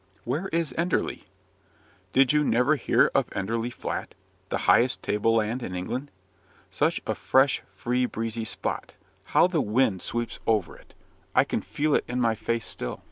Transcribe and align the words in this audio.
"Where 0.23 0.47
is 0.47 0.73
Enderley?" 0.79 1.25
"Did 2.11 2.33
you 2.33 2.43
never 2.43 2.75
hear 2.75 3.11
of 3.13 3.29
Enderley 3.33 3.69
Flat, 3.71 4.15
the 4.49 4.57
highest 4.65 5.03
tableland 5.03 5.61
in 5.61 5.75
England? 5.75 6.09
Such 6.71 7.01
a 7.05 7.13
fresh, 7.13 7.61
free, 7.71 8.07
breezy 8.07 8.43
spot 8.45 8.95
how 9.25 9.45
the 9.45 9.61
wind 9.61 10.01
sweeps 10.01 10.39
over 10.47 10.75
it! 10.75 10.95
I 11.35 11.43
can 11.43 11.61
feel 11.61 11.93
it 11.93 12.03
in 12.07 12.19
my 12.19 12.33
face 12.33 12.65
still." 12.65 12.99